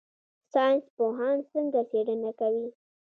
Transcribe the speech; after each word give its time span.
ساینس 0.51 0.85
پوهان 0.95 1.37
څنګه 1.51 1.79
څیړنه 1.91 2.31
کوي؟ 2.39 2.67